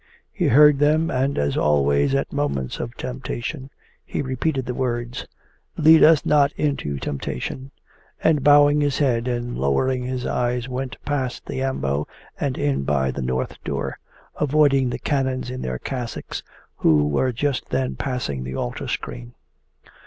He 0.31 0.47
heard 0.47 0.79
them 0.79 1.11
and, 1.11 1.37
as 1.37 1.55
always 1.55 2.15
at 2.15 2.33
moments 2.33 2.79
of 2.79 2.97
temptation, 2.97 3.69
he 4.03 4.23
repeated 4.23 4.65
the 4.65 4.73
words, 4.73 5.27
'Lead 5.77 6.01
us 6.03 6.25
not 6.25 6.51
into 6.53 6.97
temptation,' 6.97 7.69
and 8.23 8.43
bowing 8.43 8.81
his 8.81 8.97
head 8.97 9.27
and 9.27 9.55
lowering 9.55 10.01
his 10.01 10.25
eyes 10.25 10.67
went 10.67 10.97
past 11.05 11.45
the 11.45 11.61
ambo 11.61 12.07
and 12.39 12.57
in 12.57 12.81
by 12.81 13.11
the 13.11 13.21
north 13.21 13.63
door, 13.63 13.99
avoiding 14.39 14.89
the 14.89 14.97
canons 14.97 15.51
in 15.51 15.61
their 15.61 15.77
cassocks 15.77 16.41
who 16.77 17.07
were 17.07 17.31
just 17.31 17.69
then 17.69 17.95
passing 17.95 18.43
the 18.43 18.55
altar 18.55 18.87
screen. 18.87 19.35